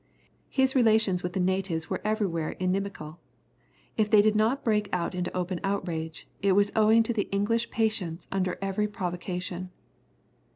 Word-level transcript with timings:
His 0.49 0.73
relations 0.73 1.21
with 1.21 1.33
the 1.33 1.39
natives 1.39 1.87
were 1.87 2.01
everywhere 2.03 2.53
inimical; 2.53 3.19
if 3.97 4.09
they 4.09 4.19
did 4.23 4.35
not 4.35 4.63
break 4.63 4.89
out 4.91 5.13
into 5.13 5.31
open 5.37 5.59
outrage, 5.63 6.27
it 6.41 6.53
was 6.53 6.71
owing 6.75 7.03
to 7.03 7.13
the 7.13 7.29
English 7.31 7.69
patience 7.69 8.27
under 8.31 8.57
every 8.63 8.87
provocation. 8.87 9.69